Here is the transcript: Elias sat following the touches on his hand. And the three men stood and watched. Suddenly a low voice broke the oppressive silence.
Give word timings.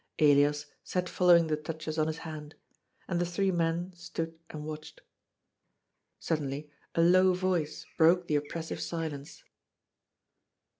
Elias 0.17 0.65
sat 0.83 1.07
following 1.07 1.45
the 1.45 1.55
touches 1.55 1.99
on 1.99 2.07
his 2.07 2.17
hand. 2.25 2.55
And 3.07 3.21
the 3.21 3.23
three 3.27 3.51
men 3.51 3.93
stood 3.93 4.39
and 4.49 4.65
watched. 4.65 5.01
Suddenly 6.17 6.71
a 6.95 7.01
low 7.03 7.35
voice 7.35 7.85
broke 7.99 8.25
the 8.25 8.37
oppressive 8.37 8.81
silence. 8.81 9.43